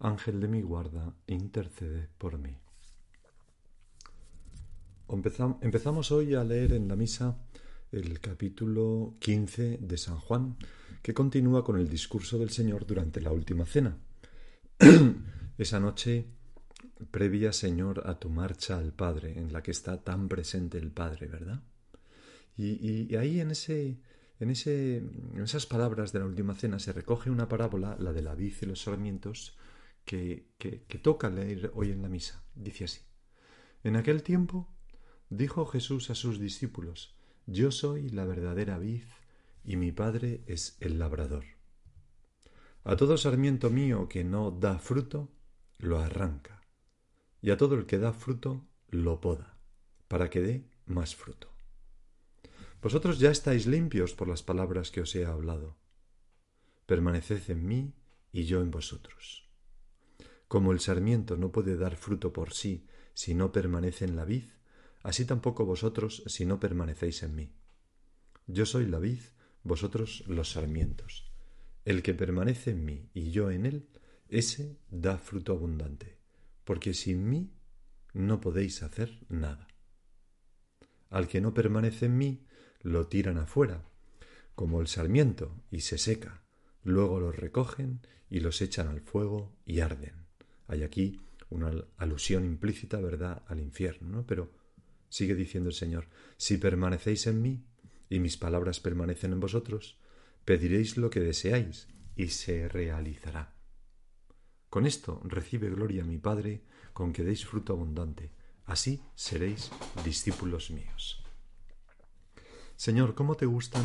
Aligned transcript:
Ángel 0.00 0.40
de 0.40 0.48
mi 0.48 0.62
guarda, 0.62 1.14
intercede 1.26 2.08
por 2.16 2.38
mí. 2.38 2.56
Empezamos 5.08 6.10
hoy 6.10 6.34
a 6.34 6.42
leer 6.42 6.72
en 6.72 6.88
la 6.88 6.96
misa 6.96 7.36
el 7.92 8.18
capítulo 8.20 9.16
15 9.18 9.78
de 9.78 9.98
San 9.98 10.18
Juan, 10.18 10.56
que 11.02 11.12
continúa 11.12 11.64
con 11.64 11.78
el 11.78 11.88
discurso 11.88 12.38
del 12.38 12.50
Señor 12.50 12.86
durante 12.86 13.20
la 13.20 13.30
última 13.30 13.66
cena. 13.66 13.98
Esa 15.58 15.80
noche 15.80 16.26
previa, 17.10 17.52
Señor, 17.52 18.02
a 18.06 18.18
tu 18.18 18.30
marcha 18.30 18.78
al 18.78 18.92
Padre, 18.92 19.38
en 19.38 19.52
la 19.52 19.62
que 19.62 19.70
está 19.70 20.02
tan 20.02 20.28
presente 20.28 20.78
el 20.78 20.92
Padre, 20.92 21.26
¿verdad? 21.26 21.62
Y, 22.56 23.14
ahí 23.16 23.40
en, 23.40 23.50
ese, 23.50 23.98
en, 24.38 24.50
ese, 24.50 25.02
esas 25.42 25.66
palabras 25.66 26.12
de 26.12 26.20
la 26.20 26.26
última 26.26 26.54
cena 26.54 26.78
se 26.78 26.92
recoge 26.92 27.30
una 27.30 27.48
parábola, 27.48 27.96
la 27.98 28.12
de 28.12 28.22
la 28.22 28.34
vid 28.34 28.54
y 28.60 28.66
los 28.66 28.82
sarmientos, 28.82 29.56
que, 30.10 30.98
toca 31.02 31.30
leer 31.30 31.70
hoy 31.74 31.92
en 31.92 32.02
la 32.02 32.08
misa. 32.08 32.42
Dice 32.54 32.84
así. 32.84 33.00
En 33.84 33.94
aquel 33.94 34.22
tiempo 34.22 34.68
dijo 35.28 35.66
Jesús 35.66 36.10
a 36.10 36.16
sus 36.16 36.40
discípulos, 36.40 37.14
Yo 37.46 37.70
soy 37.70 38.08
la 38.08 38.24
verdadera 38.24 38.78
vid 38.78 39.04
y 39.64 39.76
mi 39.76 39.92
Padre 39.92 40.42
es 40.46 40.76
el 40.80 40.98
labrador. 40.98 41.44
A 42.82 42.96
todo 42.96 43.16
sarmiento 43.16 43.70
mío 43.70 44.08
que 44.08 44.24
no 44.24 44.50
da 44.50 44.78
fruto, 44.78 45.30
lo 45.78 46.00
arranca, 46.00 46.60
y 47.40 47.50
a 47.50 47.56
todo 47.56 47.76
el 47.76 47.86
que 47.86 47.98
da 47.98 48.12
fruto, 48.12 48.66
lo 48.88 49.20
poda, 49.20 49.58
para 50.08 50.28
que 50.28 50.40
dé 50.40 50.64
más 50.86 51.14
fruto. 51.14 51.48
Vosotros 52.82 53.18
ya 53.18 53.30
estáis 53.30 53.66
limpios 53.66 54.14
por 54.14 54.26
las 54.26 54.42
palabras 54.42 54.90
que 54.90 55.02
os 55.02 55.14
he 55.14 55.24
hablado. 55.24 55.76
Permaneced 56.86 57.50
en 57.50 57.66
mí 57.66 57.94
y 58.32 58.44
yo 58.44 58.60
en 58.62 58.70
vosotros. 58.70 59.49
Como 60.50 60.72
el 60.72 60.80
sarmiento 60.80 61.36
no 61.36 61.52
puede 61.52 61.76
dar 61.76 61.94
fruto 61.94 62.32
por 62.32 62.52
sí 62.54 62.84
si 63.14 63.34
no 63.34 63.52
permanece 63.52 64.04
en 64.04 64.16
la 64.16 64.24
vid, 64.24 64.46
así 65.04 65.24
tampoco 65.24 65.64
vosotros 65.64 66.24
si 66.26 66.44
no 66.44 66.58
permanecéis 66.58 67.22
en 67.22 67.36
mí. 67.36 67.52
Yo 68.48 68.66
soy 68.66 68.86
la 68.86 68.98
vid, 68.98 69.20
vosotros 69.62 70.24
los 70.26 70.50
sarmientos. 70.50 71.30
El 71.84 72.02
que 72.02 72.14
permanece 72.14 72.72
en 72.72 72.84
mí 72.84 73.08
y 73.14 73.30
yo 73.30 73.52
en 73.52 73.64
él, 73.64 73.90
ese 74.28 74.76
da 74.90 75.18
fruto 75.18 75.52
abundante, 75.52 76.18
porque 76.64 76.94
sin 76.94 77.30
mí 77.30 77.52
no 78.12 78.40
podéis 78.40 78.82
hacer 78.82 79.20
nada. 79.28 79.68
Al 81.10 81.28
que 81.28 81.40
no 81.40 81.54
permanece 81.54 82.06
en 82.06 82.18
mí, 82.18 82.44
lo 82.80 83.06
tiran 83.06 83.38
afuera, 83.38 83.84
como 84.56 84.80
el 84.80 84.88
sarmiento, 84.88 85.62
y 85.70 85.82
se 85.82 85.96
seca. 85.96 86.42
Luego 86.82 87.20
los 87.20 87.36
recogen 87.36 88.00
y 88.28 88.40
los 88.40 88.60
echan 88.62 88.88
al 88.88 89.00
fuego 89.00 89.54
y 89.64 89.78
arden. 89.78 90.19
Hay 90.70 90.84
aquí 90.84 91.20
una 91.48 91.72
alusión 91.96 92.44
implícita, 92.44 93.00
¿verdad?, 93.00 93.42
al 93.48 93.58
infierno, 93.58 94.08
¿no? 94.08 94.24
Pero 94.24 94.52
sigue 95.08 95.34
diciendo 95.34 95.68
el 95.68 95.74
Señor, 95.74 96.06
si 96.36 96.58
permanecéis 96.58 97.26
en 97.26 97.42
mí 97.42 97.64
y 98.08 98.20
mis 98.20 98.36
palabras 98.36 98.78
permanecen 98.78 99.32
en 99.32 99.40
vosotros, 99.40 99.98
pediréis 100.44 100.96
lo 100.96 101.10
que 101.10 101.18
deseáis 101.18 101.88
y 102.14 102.28
se 102.28 102.68
realizará. 102.68 103.52
Con 104.68 104.86
esto 104.86 105.20
recibe 105.24 105.70
gloria 105.70 106.04
mi 106.04 106.18
Padre, 106.18 106.62
con 106.92 107.12
que 107.12 107.24
deis 107.24 107.44
fruto 107.44 107.72
abundante. 107.72 108.30
Así 108.64 109.02
seréis 109.16 109.72
discípulos 110.04 110.70
míos. 110.70 111.24
Señor, 112.76 113.16
¿cómo 113.16 113.34
te 113.34 113.46
gustan 113.46 113.82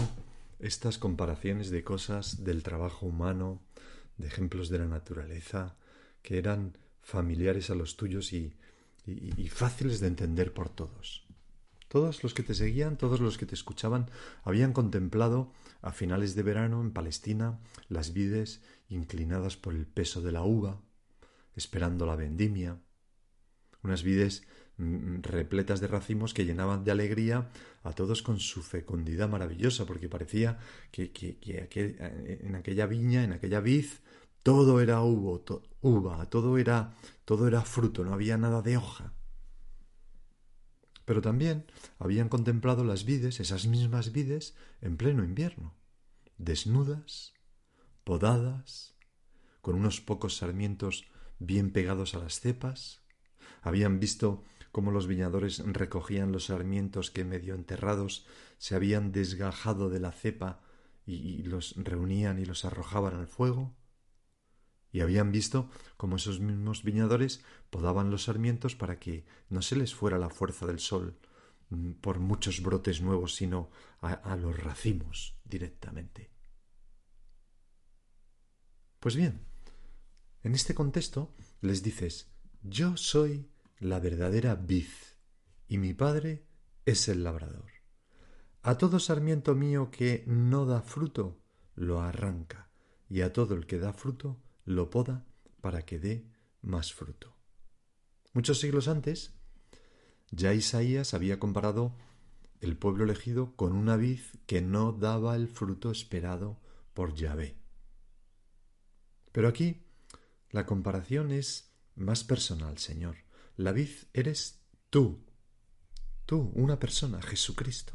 estas 0.59 0.99
comparaciones 0.99 1.71
de 1.71 1.83
cosas 1.83 2.43
del 2.43 2.61
trabajo 2.61 3.07
humano, 3.07 3.63
de 4.17 4.27
ejemplos 4.27 4.69
de 4.69 4.77
la 4.77 4.85
naturaleza, 4.85 5.77
que 6.25 6.39
eran 6.39 6.75
familiares 7.03 7.69
a 7.69 7.75
los 7.75 7.97
tuyos 7.97 8.33
y, 8.33 8.51
fáciles 9.49 9.99
de 9.99 10.07
entender 10.07 10.53
por 10.53 10.69
todos. 10.69 11.23
Todos 11.87 12.23
los 12.23 12.33
que 12.33 12.41
te 12.41 12.55
seguían, 12.55 12.97
todos 12.97 13.19
los 13.19 13.37
que 13.37 13.45
te 13.45 13.53
escuchaban, 13.53 14.09
habían 14.43 14.73
contemplado 14.73 15.53
a 15.83 15.91
finales 15.91 16.33
de 16.33 16.41
verano 16.41 16.81
en 16.81 16.91
Palestina 16.91 17.59
las 17.89 18.11
vides 18.11 18.61
inclinadas 18.89 19.55
por 19.55 19.75
el 19.75 19.85
peso 19.85 20.21
de 20.21 20.31
la 20.31 20.41
uva, 20.41 20.81
esperando 21.55 22.07
la 22.07 22.15
vendimia, 22.15 22.79
unas 23.83 24.01
vides 24.01 24.47
mm, 24.77 25.21
repletas 25.21 25.79
de 25.79 25.87
racimos 25.87 26.33
que 26.33 26.45
llenaban 26.45 26.83
de 26.83 26.91
alegría 26.91 27.51
a 27.83 27.93
todos 27.93 28.23
con 28.23 28.39
su 28.39 28.63
fecundidad 28.63 29.29
maravillosa, 29.29 29.85
porque 29.85 30.09
parecía 30.09 30.57
que, 30.91 31.11
en 32.41 32.55
aquella 32.55 32.87
viña, 32.87 33.23
en 33.23 33.33
aquella 33.33 33.59
vid, 33.59 33.85
todo 34.45 34.79
era 34.79 35.01
uva, 35.01 36.29
todo 36.29 36.57
era, 36.59 36.93
todo 37.25 37.47
era 37.47 37.61
fruto, 37.63 38.05
no 38.05 38.13
había 38.13 38.37
nada 38.37 38.61
de 38.61 38.77
hoja. 38.77 39.11
Pero 41.03 41.19
también 41.23 41.65
habían 41.97 42.29
contemplado 42.29 42.83
las 42.83 43.05
vides, 43.05 43.39
esas 43.39 43.65
mismas 43.65 44.11
vides, 44.11 44.55
en 44.81 44.97
pleno 44.97 45.23
invierno, 45.23 45.73
desnudas, 46.37 47.33
podadas, 48.03 48.93
con 49.61 49.73
unos 49.73 49.99
pocos 49.99 50.37
sarmientos 50.37 51.05
bien 51.39 51.71
pegados 51.71 52.13
a 52.13 52.19
las 52.19 52.39
cepas. 52.39 53.01
Habían 53.63 53.99
visto 53.99 54.43
cómo 54.71 54.91
los 54.91 55.07
viñadores 55.07 55.57
recogían 55.65 56.31
los 56.31 56.45
sarmientos 56.45 57.09
que 57.09 57.25
medio 57.25 57.55
enterrados 57.55 58.27
se 58.59 58.75
habían 58.75 59.11
desgajado 59.11 59.89
de 59.89 60.01
la 60.01 60.11
cepa 60.11 60.61
y 61.03 61.41
los 61.41 61.73
reunían 61.77 62.37
y 62.37 62.45
los 62.45 62.63
arrojaban 62.63 63.15
al 63.15 63.27
fuego 63.27 63.75
y 64.95 65.01
habían 65.01 65.29
visto 65.29 65.69
cómo 65.97 66.15
esos 66.15 66.39
mismos 66.39 66.83
viñadores 66.83 67.43
podaban 67.69 68.11
los 68.11 68.23
sarmientos 68.23 68.77
para 68.77 68.97
que 68.97 69.25
no 69.49 69.61
se 69.61 69.75
les 69.75 69.93
fuera 69.93 70.17
la 70.17 70.29
fuerza 70.29 70.65
del 70.65 70.79
sol 70.79 71.17
mm, 71.69 71.91
por 71.99 72.19
muchos 72.19 72.61
brotes 72.61 73.01
nuevos, 73.01 73.35
sino 73.35 73.69
a, 73.99 74.37
los 74.37 74.57
racimos 74.57 75.37
directamente. 75.43 76.31
Pues 79.01 79.17
bien, 79.17 79.41
en 80.43 80.55
este 80.55 80.73
contexto 80.73 81.35
les 81.59 81.83
dices, 81.83 82.31
yo 82.63 82.95
soy 82.95 83.51
la 83.79 83.99
verdadera 83.99 84.55
vid, 84.55 84.87
y 85.67 85.77
mi 85.77 85.93
padre 85.93 86.45
es 86.85 87.09
el 87.09 87.25
labrador. 87.25 87.69
A 88.61 88.77
todo 88.77 89.01
sarmiento 89.01 89.55
mío 89.55 89.91
que 89.91 90.23
no 90.25 90.65
da 90.65 90.81
fruto, 90.81 91.37
lo 91.75 91.99
arranca, 91.99 92.69
y 93.09 93.23
a 93.23 93.33
todo 93.33 93.55
el 93.55 93.65
que 93.67 93.77
da 93.77 93.91
fruto, 93.91 94.39
lo 94.65 94.89
poda 94.89 95.25
para 95.61 95.85
que 95.85 95.99
dé 95.99 96.27
más 96.61 96.93
fruto. 96.93 97.35
Muchos 98.33 98.59
siglos 98.59 98.87
antes, 98.87 99.33
ya 100.31 100.53
Isaías 100.53 101.13
había 101.13 101.39
comparado 101.39 101.95
el 102.59 102.77
pueblo 102.77 103.03
elegido 103.03 103.55
con 103.55 103.73
una 103.73 103.95
vid 103.95 104.19
que 104.47 104.61
no 104.61 104.91
daba 104.91 105.35
el 105.35 105.47
fruto 105.47 105.91
esperado 105.91 106.59
por 106.93 107.13
Yahvé. 107.13 107.57
Pero 109.31 109.47
aquí 109.47 109.85
la 110.49 110.65
comparación 110.65 111.31
es 111.31 111.71
más 111.95 112.23
personal, 112.23 112.77
Señor. 112.77 113.17
La 113.55 113.71
vid 113.71 113.89
eres 114.13 114.61
tú, 114.89 115.25
tú, 116.25 116.51
una 116.55 116.79
persona, 116.79 117.21
Jesucristo. 117.21 117.93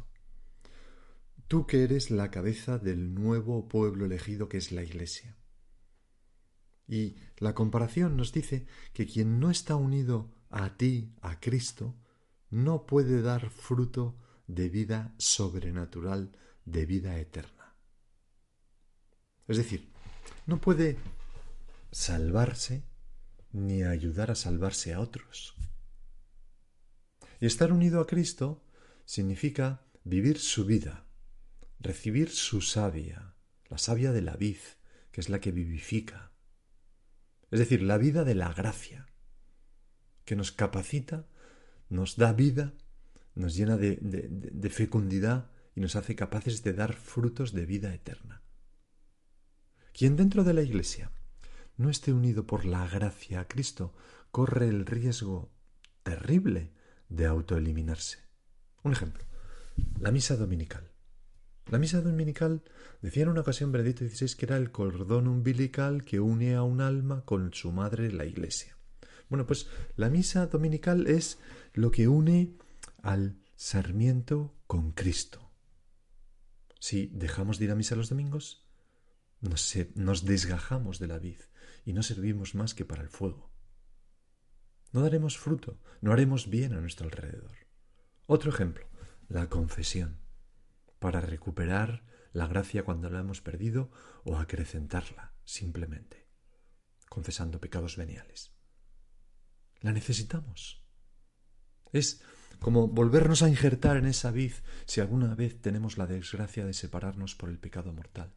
Tú 1.47 1.67
que 1.67 1.83
eres 1.83 2.11
la 2.11 2.31
cabeza 2.31 2.77
del 2.77 3.13
nuevo 3.13 3.67
pueblo 3.67 4.05
elegido 4.05 4.47
que 4.47 4.57
es 4.57 4.71
la 4.71 4.83
Iglesia. 4.83 5.35
Y 6.91 7.15
la 7.37 7.55
comparación 7.55 8.17
nos 8.17 8.33
dice 8.33 8.67
que 8.91 9.07
quien 9.07 9.39
no 9.39 9.49
está 9.49 9.77
unido 9.77 10.29
a 10.49 10.75
ti, 10.75 11.15
a 11.21 11.39
Cristo, 11.39 11.95
no 12.49 12.85
puede 12.85 13.21
dar 13.21 13.49
fruto 13.49 14.19
de 14.45 14.67
vida 14.67 15.15
sobrenatural, 15.17 16.35
de 16.65 16.85
vida 16.85 17.17
eterna. 17.17 17.77
Es 19.47 19.55
decir, 19.55 19.89
no 20.45 20.59
puede 20.59 20.97
salvarse 21.93 22.83
ni 23.53 23.83
ayudar 23.83 24.29
a 24.29 24.35
salvarse 24.35 24.93
a 24.93 24.99
otros. 24.99 25.55
Y 27.39 27.45
estar 27.45 27.71
unido 27.71 28.01
a 28.01 28.07
Cristo 28.07 28.65
significa 29.05 29.85
vivir 30.03 30.39
su 30.39 30.65
vida, 30.65 31.07
recibir 31.79 32.29
su 32.31 32.59
savia, 32.59 33.33
la 33.69 33.77
savia 33.77 34.11
de 34.11 34.23
la 34.23 34.35
vid, 34.35 34.59
que 35.13 35.21
es 35.21 35.29
la 35.29 35.39
que 35.39 35.53
vivifica, 35.53 36.30
Es 37.51 37.59
decir, 37.59 37.83
la 37.83 37.97
vida 37.97 38.23
de 38.23 38.33
la 38.33 38.53
gracia, 38.53 39.07
que 40.25 40.35
nos 40.37 40.51
capacita, 40.53 41.27
nos 41.89 42.15
da 42.15 42.31
vida, 42.31 42.73
nos 43.35 43.55
llena 43.55 43.77
de, 43.77 44.69
fecundidad 44.69 45.51
y 45.75 45.81
nos 45.81 45.97
hace 45.97 46.15
capaces 46.15 46.63
de 46.63 46.73
dar 46.73 46.93
frutos 46.93 47.51
de 47.51 47.65
vida 47.65 47.93
eterna. 47.93 48.41
Quien 49.93 50.15
dentro 50.15 50.45
de 50.45 50.53
la 50.53 50.61
Iglesia 50.61 51.11
no 51.75 51.89
esté 51.89 52.13
unido 52.13 52.47
por 52.47 52.65
la 52.65 52.87
gracia 52.87 53.41
a 53.41 53.47
Cristo 53.47 53.93
corre 54.31 54.69
el 54.69 54.85
riesgo 54.85 55.51
terrible 56.03 56.71
de 57.09 57.25
autoeliminarse. 57.25 58.19
Un 58.83 58.93
ejemplo, 58.93 59.25
la 59.99 60.11
misa 60.11 60.37
dominical. 60.37 60.90
La 61.71 61.79
misa 61.79 62.01
dominical 62.01 62.63
decía 63.01 63.23
en 63.23 63.29
una 63.29 63.39
ocasión 63.39 63.71
Benedicto 63.71 64.05
XVI 64.05 64.35
que 64.35 64.45
era 64.45 64.57
el 64.57 64.71
cordón 64.71 65.29
umbilical 65.29 66.03
que 66.03 66.19
une 66.19 66.53
a 66.55 66.63
un 66.63 66.81
alma 66.81 67.23
con 67.23 67.53
su 67.53 67.71
madre 67.71 68.11
la 68.11 68.25
Iglesia. 68.25 68.77
Bueno, 69.29 69.47
pues 69.47 69.67
la 69.95 70.09
misa 70.09 70.47
dominical 70.47 71.07
es 71.07 71.39
lo 71.71 71.89
que 71.89 72.09
une 72.09 72.57
al 73.01 73.37
sarmiento 73.55 74.53
con 74.67 74.91
Cristo. 74.91 75.49
Si 76.77 77.07
dejamos 77.07 77.57
de 77.57 77.63
ir 77.65 77.71
a 77.71 77.75
misa 77.75 77.95
los 77.95 78.09
domingos, 78.09 78.67
nos, 79.39 79.73
nos 79.95 80.25
desgajamos 80.25 80.99
de 80.99 81.07
la 81.07 81.19
vid 81.19 81.39
y 81.85 81.93
no 81.93 82.03
servimos 82.03 82.53
más 82.53 82.75
que 82.75 82.83
para 82.83 83.01
el 83.01 83.09
fuego. 83.09 83.49
No 84.91 85.03
daremos 85.03 85.37
fruto, 85.37 85.79
no 86.01 86.11
haremos 86.11 86.49
bien 86.49 86.73
a 86.73 86.81
nuestro 86.81 87.05
alrededor. 87.05 87.55
Otro 88.25 88.51
ejemplo, 88.51 88.89
la 89.29 89.47
confesión, 89.47 90.19
para 91.01 91.19
recuperar 91.19 92.03
la 92.31 92.45
gracia 92.45 92.83
cuando 92.83 93.09
la 93.09 93.21
hemos 93.21 93.41
perdido 93.41 93.89
o 94.23 94.37
acrecentarla, 94.37 95.33
simplemente, 95.43 96.29
confesando 97.09 97.59
pecados 97.59 97.97
veniales. 97.97 98.53
La 99.81 99.93
necesitamos. 99.93 100.85
Es 101.91 102.21
como 102.59 102.87
volvernos 102.87 103.41
a 103.41 103.49
injertar 103.49 103.97
en 103.97 104.05
esa 104.05 104.29
vid 104.29 104.53
si 104.85 105.01
alguna 105.01 105.33
vez 105.33 105.59
tenemos 105.59 105.97
la 105.97 106.05
desgracia 106.05 106.67
de 106.67 106.73
separarnos 106.73 107.33
por 107.33 107.49
el 107.49 107.57
pecado 107.57 107.91
mortal. 107.91 108.35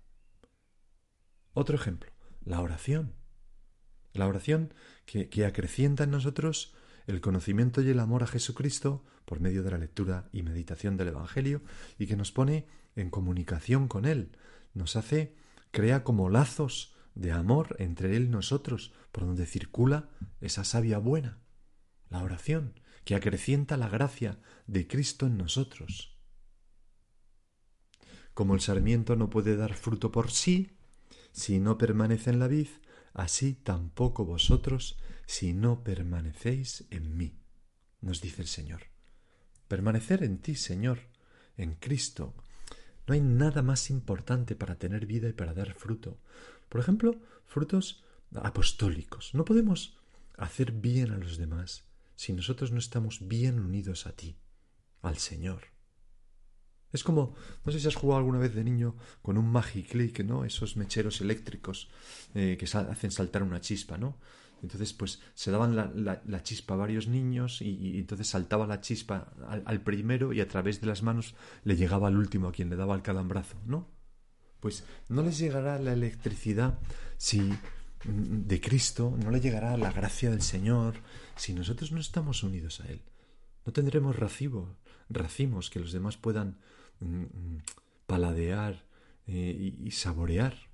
Otro 1.52 1.76
ejemplo, 1.76 2.12
la 2.40 2.62
oración. 2.62 3.14
La 4.14 4.26
oración 4.26 4.72
que, 5.04 5.28
que, 5.28 5.44
acrecienta 5.44 6.04
en 6.04 6.12
nosotros 6.12 6.74
el 7.06 7.20
conocimiento 7.20 7.82
y 7.82 7.90
el 7.90 8.00
amor 8.00 8.22
a 8.22 8.26
Jesucristo 8.26 9.04
por 9.24 9.40
medio 9.40 9.62
de 9.62 9.70
la 9.70 9.78
lectura 9.78 10.28
y 10.32 10.42
meditación 10.42 10.96
del 10.96 11.08
Evangelio 11.08 11.62
y 11.98 12.06
que 12.06 12.16
nos 12.16 12.32
pone 12.32 12.66
en 12.96 13.10
comunicación 13.10 13.88
con 13.88 14.04
Él, 14.04 14.36
nos 14.72 14.96
hace, 14.96 15.34
crea 15.70 16.04
como 16.04 16.30
lazos 16.30 16.94
de 17.14 17.32
amor 17.32 17.76
entre 17.78 18.16
Él 18.16 18.24
y 18.24 18.28
nosotros, 18.28 18.92
por 19.12 19.24
donde 19.24 19.46
circula 19.46 20.08
esa 20.40 20.64
savia 20.64 20.98
buena, 20.98 21.38
la 22.10 22.22
oración, 22.22 22.80
que 23.04 23.14
acrecienta 23.14 23.76
la 23.76 23.88
gracia 23.88 24.38
de 24.66 24.86
Cristo 24.86 25.26
en 25.26 25.36
nosotros. 25.36 26.16
Como 28.32 28.54
el 28.54 28.60
sarmiento 28.60 29.14
no 29.14 29.30
puede 29.30 29.56
dar 29.56 29.74
fruto 29.74 30.10
por 30.10 30.30
sí, 30.30 30.72
si 31.32 31.60
no 31.60 31.78
permanece 31.78 32.30
en 32.30 32.38
la 32.38 32.48
vid, 32.48 32.68
así 33.12 33.54
tampoco 33.54 34.24
vosotros 34.24 34.98
si 35.26 35.52
no 35.52 35.82
permanecéis 35.82 36.86
en 36.90 37.16
mí, 37.16 37.38
nos 38.00 38.20
dice 38.20 38.42
el 38.42 38.48
Señor. 38.48 38.82
Permanecer 39.68 40.22
en 40.22 40.38
ti, 40.38 40.54
Señor, 40.54 41.00
en 41.56 41.74
Cristo. 41.74 42.34
No 43.06 43.14
hay 43.14 43.20
nada 43.20 43.62
más 43.62 43.90
importante 43.90 44.54
para 44.54 44.76
tener 44.76 45.06
vida 45.06 45.28
y 45.28 45.32
para 45.32 45.54
dar 45.54 45.74
fruto. 45.74 46.18
Por 46.68 46.80
ejemplo, 46.80 47.20
frutos 47.46 48.04
apostólicos. 48.34 49.34
No 49.34 49.44
podemos 49.44 49.98
hacer 50.36 50.72
bien 50.72 51.12
a 51.12 51.18
los 51.18 51.38
demás 51.38 51.84
si 52.16 52.32
nosotros 52.32 52.72
no 52.72 52.78
estamos 52.78 53.26
bien 53.26 53.58
unidos 53.58 54.06
a 54.06 54.12
ti, 54.12 54.36
al 55.02 55.18
Señor. 55.18 55.74
Es 56.92 57.02
como, 57.02 57.34
no 57.64 57.72
sé 57.72 57.80
si 57.80 57.88
has 57.88 57.96
jugado 57.96 58.18
alguna 58.18 58.38
vez 58.38 58.54
de 58.54 58.62
niño 58.62 58.96
con 59.20 59.36
un 59.36 59.50
Magic 59.50 59.88
Click, 59.88 60.20
¿no? 60.20 60.44
Esos 60.44 60.76
mecheros 60.76 61.20
eléctricos 61.20 61.90
eh, 62.34 62.56
que 62.56 62.66
hacen 62.66 63.10
saltar 63.10 63.42
una 63.42 63.60
chispa, 63.60 63.98
¿no? 63.98 64.18
Entonces, 64.64 64.94
pues 64.94 65.20
se 65.34 65.50
daban 65.50 65.76
la, 65.76 66.42
chispa 66.42 66.72
a 66.72 66.78
varios 66.78 67.06
niños 67.06 67.60
y, 67.60 67.98
entonces 67.98 68.28
saltaba 68.28 68.66
la 68.66 68.80
chispa 68.80 69.30
al, 69.66 69.82
primero 69.82 70.32
y 70.32 70.40
a 70.40 70.48
través 70.48 70.80
de 70.80 70.86
las 70.86 71.02
manos 71.02 71.34
le 71.64 71.76
llegaba 71.76 72.08
al 72.08 72.16
último, 72.16 72.48
a 72.48 72.52
quien 72.52 72.70
le 72.70 72.76
daba 72.76 72.94
el 72.94 73.02
calambrazo, 73.02 73.58
¿no? 73.66 73.86
Pues 74.60 74.84
no 75.10 75.22
les 75.22 75.36
llegará 75.36 75.78
la 75.78 75.92
electricidad 75.92 76.78
si 77.18 77.40
mm, 77.42 78.46
de 78.46 78.60
Cristo, 78.62 79.14
no 79.22 79.30
le 79.30 79.42
llegará 79.42 79.76
la 79.76 79.92
gracia 79.92 80.30
del 80.30 80.40
Señor 80.40 80.94
si 81.36 81.52
nosotros 81.52 81.92
no 81.92 82.00
estamos 82.00 82.42
unidos 82.42 82.80
a 82.80 82.88
Él. 82.88 83.02
No 83.66 83.72
tendremos 83.74 84.16
racimos 84.16 85.68
que 85.68 85.80
los 85.80 85.92
demás 85.92 86.16
puedan 86.16 86.56
mm, 87.00 87.20
mm, 87.20 87.62
paladear 88.06 88.86
eh, 89.26 89.74
y 89.78 89.90
saborear 89.90 90.73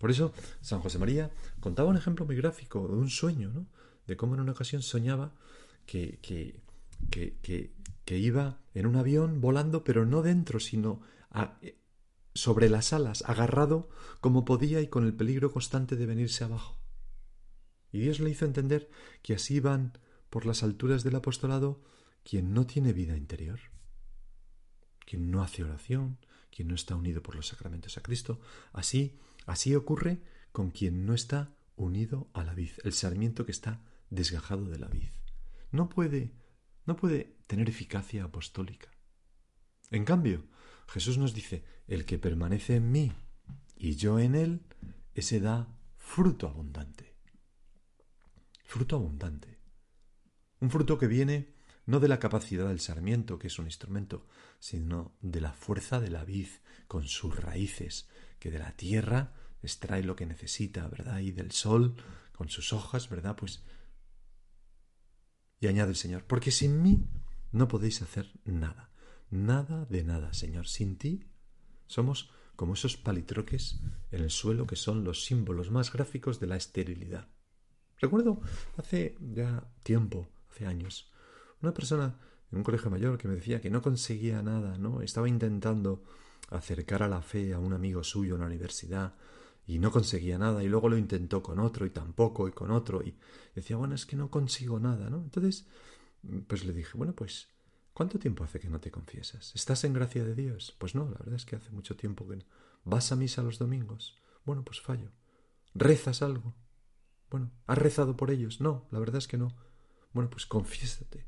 por 0.00 0.10
eso 0.10 0.32
San 0.62 0.80
José 0.80 0.98
María 0.98 1.30
contaba 1.60 1.90
un 1.90 1.98
ejemplo 1.98 2.24
muy 2.24 2.34
gráfico 2.34 2.88
de 2.88 2.94
un 2.94 3.10
sueño, 3.10 3.52
¿no? 3.52 3.66
De 4.06 4.16
cómo 4.16 4.34
en 4.34 4.40
una 4.40 4.52
ocasión 4.52 4.80
soñaba 4.80 5.34
que, 5.84 6.18
que, 6.22 6.62
que, 7.10 7.74
que, 8.06 8.18
iba 8.18 8.60
en 8.72 8.86
un 8.86 8.96
avión 8.96 9.42
volando, 9.42 9.84
pero 9.84 10.06
no 10.06 10.22
dentro, 10.22 10.58
sino 10.58 11.02
sobre 12.32 12.70
las 12.70 12.94
alas, 12.94 13.22
agarrado 13.26 13.90
como 14.22 14.46
podía 14.46 14.80
y 14.80 14.88
con 14.88 15.04
el 15.04 15.14
peligro 15.14 15.52
constante 15.52 15.96
de 15.96 16.06
venirse 16.06 16.44
abajo. 16.44 16.78
Y 17.92 18.00
Dios 18.00 18.20
le 18.20 18.30
hizo 18.30 18.46
entender 18.46 18.88
que 19.22 19.34
así 19.34 19.60
van 19.60 19.98
por 20.30 20.46
las 20.46 20.62
alturas 20.62 21.04
del 21.04 21.16
apostolado 21.16 21.82
quien 22.24 22.54
no 22.54 22.66
tiene 22.66 22.94
vida 22.94 23.18
interior, 23.18 23.60
quien 25.04 25.30
no 25.30 25.42
hace 25.42 25.62
oración, 25.62 26.18
quien 26.54 26.68
no 26.68 26.74
está 26.74 26.96
unido 26.96 27.22
por 27.22 27.36
los 27.36 27.48
sacramentos 27.48 27.96
a 27.98 28.02
Cristo. 28.02 28.40
Así 28.72 29.18
Así 29.46 29.74
ocurre 29.74 30.22
con 30.52 30.70
quien 30.70 31.06
no 31.06 31.14
está 31.14 31.56
unido 31.76 32.30
a 32.34 32.44
la 32.44 32.54
vid, 32.54 32.70
el 32.84 32.92
sarmiento 32.92 33.44
que 33.46 33.52
está 33.52 33.82
desgajado 34.10 34.66
de 34.66 34.78
la 34.78 34.88
vid. 34.88 35.08
No 35.70 35.88
puede, 35.88 36.32
no 36.86 36.96
puede 36.96 37.36
tener 37.46 37.68
eficacia 37.68 38.24
apostólica. 38.24 38.90
En 39.90 40.04
cambio, 40.04 40.44
Jesús 40.88 41.18
nos 41.18 41.34
dice, 41.34 41.64
el 41.86 42.04
que 42.04 42.18
permanece 42.18 42.76
en 42.76 42.92
mí 42.92 43.12
y 43.76 43.96
yo 43.96 44.18
en 44.18 44.34
él, 44.34 44.62
ese 45.14 45.40
da 45.40 45.76
fruto 45.96 46.48
abundante. 46.48 47.16
Fruto 48.64 48.96
abundante. 48.96 49.58
Un 50.60 50.70
fruto 50.70 50.98
que 50.98 51.06
viene 51.06 51.54
no 51.90 51.98
de 51.98 52.06
la 52.06 52.20
capacidad 52.20 52.68
del 52.68 52.78
sarmiento, 52.78 53.40
que 53.40 53.48
es 53.48 53.58
un 53.58 53.64
instrumento, 53.64 54.24
sino 54.60 55.16
de 55.20 55.40
la 55.40 55.52
fuerza 55.52 55.98
de 55.98 56.08
la 56.08 56.24
vid 56.24 56.46
con 56.86 57.08
sus 57.08 57.34
raíces, 57.36 58.08
que 58.38 58.52
de 58.52 58.60
la 58.60 58.76
tierra 58.76 59.34
extrae 59.60 60.04
lo 60.04 60.14
que 60.14 60.24
necesita, 60.24 60.86
¿verdad? 60.86 61.18
Y 61.18 61.32
del 61.32 61.50
sol, 61.50 61.96
con 62.32 62.48
sus 62.48 62.72
hojas, 62.72 63.08
¿verdad? 63.08 63.34
Pues... 63.34 63.64
Y 65.58 65.66
añade 65.66 65.90
el 65.90 65.96
Señor, 65.96 66.24
porque 66.24 66.52
sin 66.52 66.80
mí 66.80 67.08
no 67.50 67.66
podéis 67.66 68.02
hacer 68.02 68.32
nada, 68.44 68.92
nada 69.28 69.84
de 69.86 70.04
nada, 70.04 70.32
Señor. 70.32 70.68
Sin 70.68 70.96
ti 70.96 71.26
somos 71.88 72.30
como 72.54 72.74
esos 72.74 72.96
palitroques 72.96 73.80
en 74.12 74.22
el 74.22 74.30
suelo 74.30 74.64
que 74.64 74.76
son 74.76 75.02
los 75.02 75.24
símbolos 75.24 75.72
más 75.72 75.92
gráficos 75.92 76.38
de 76.38 76.46
la 76.46 76.56
esterilidad. 76.56 77.28
Recuerdo 77.98 78.40
hace 78.76 79.16
ya 79.20 79.68
tiempo, 79.82 80.28
hace 80.50 80.66
años, 80.66 81.09
una 81.62 81.74
persona 81.74 82.16
en 82.50 82.58
un 82.58 82.64
colegio 82.64 82.90
mayor 82.90 83.18
que 83.18 83.28
me 83.28 83.34
decía 83.34 83.60
que 83.60 83.70
no 83.70 83.82
conseguía 83.82 84.42
nada, 84.42 84.78
¿no? 84.78 85.02
Estaba 85.02 85.28
intentando 85.28 86.02
acercar 86.50 87.02
a 87.02 87.08
la 87.08 87.22
fe 87.22 87.52
a 87.52 87.58
un 87.58 87.72
amigo 87.72 88.02
suyo 88.02 88.34
en 88.34 88.40
la 88.40 88.46
universidad 88.46 89.14
y 89.66 89.78
no 89.78 89.92
conseguía 89.92 90.36
nada 90.36 90.64
y 90.64 90.68
luego 90.68 90.88
lo 90.88 90.98
intentó 90.98 91.42
con 91.42 91.60
otro 91.60 91.86
y 91.86 91.90
tampoco 91.90 92.48
y 92.48 92.52
con 92.52 92.70
otro 92.70 93.02
y 93.02 93.14
decía, 93.54 93.76
bueno, 93.76 93.94
es 93.94 94.04
que 94.04 94.16
no 94.16 94.30
consigo 94.30 94.80
nada, 94.80 95.10
¿no? 95.10 95.18
Entonces, 95.18 95.66
pues 96.48 96.64
le 96.64 96.72
dije, 96.72 96.98
bueno, 96.98 97.14
pues, 97.14 97.48
¿cuánto 97.92 98.18
tiempo 98.18 98.42
hace 98.42 98.58
que 98.58 98.68
no 98.68 98.80
te 98.80 98.90
confiesas? 98.90 99.52
¿Estás 99.54 99.84
en 99.84 99.92
gracia 99.92 100.24
de 100.24 100.34
Dios? 100.34 100.74
Pues 100.78 100.94
no, 100.94 101.04
la 101.04 101.18
verdad 101.18 101.34
es 101.34 101.44
que 101.44 101.56
hace 101.56 101.70
mucho 101.70 101.96
tiempo 101.96 102.26
que 102.26 102.36
no. 102.36 102.44
¿Vas 102.84 103.12
a 103.12 103.16
misa 103.16 103.42
los 103.42 103.58
domingos? 103.58 104.18
Bueno, 104.44 104.64
pues 104.64 104.80
fallo. 104.80 105.12
¿Rezas 105.74 106.22
algo? 106.22 106.54
Bueno, 107.30 107.52
¿has 107.66 107.78
rezado 107.78 108.16
por 108.16 108.30
ellos? 108.30 108.60
No, 108.60 108.88
la 108.90 108.98
verdad 108.98 109.18
es 109.18 109.28
que 109.28 109.38
no. 109.38 109.54
Bueno, 110.12 110.30
pues 110.30 110.46
confiésate. 110.46 111.26